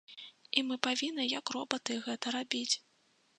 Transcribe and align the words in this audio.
І 0.61 0.61
мы 0.69 0.77
павінны 0.87 1.25
як 1.33 1.51
робаты 1.57 1.99
гэта 2.07 2.35
рабіць. 2.39 2.75